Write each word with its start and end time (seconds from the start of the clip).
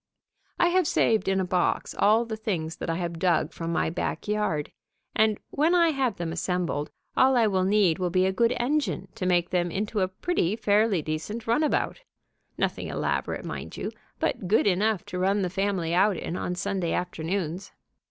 I 0.57 0.69
have 0.69 0.87
saved 0.87 1.27
in 1.27 1.39
a 1.39 1.45
box 1.45 1.93
all 1.93 2.25
the 2.25 2.35
things 2.35 2.77
that 2.77 2.89
I 2.89 2.95
have 2.95 3.19
dug 3.19 3.53
from 3.53 3.71
my 3.71 3.91
back 3.91 4.27
yard, 4.27 4.71
and, 5.15 5.37
when 5.51 5.75
I 5.75 5.89
have 5.89 6.15
them 6.15 6.31
assembled, 6.31 6.89
all 7.15 7.37
I 7.37 7.45
will 7.45 7.63
need 7.65 7.99
will 7.99 8.09
be 8.09 8.25
a 8.25 8.31
good 8.31 8.51
engine 8.59 9.09
to 9.13 9.27
make 9.27 9.51
them 9.51 9.69
into 9.69 9.99
a 9.99 10.07
pretty 10.07 10.55
fairly 10.55 11.03
decent 11.03 11.45
runabout, 11.45 11.99
nothing 12.57 12.87
elaborate, 12.87 13.45
mind 13.45 13.77
you, 13.77 13.91
but 14.19 14.47
good 14.47 14.65
enough 14.65 15.05
to 15.05 15.19
run 15.19 15.43
the 15.43 15.51
family 15.51 15.93
out 15.93 16.17
in 16.17 16.35
on 16.35 16.55
Sunday 16.55 16.93
afternoons. 16.93 17.71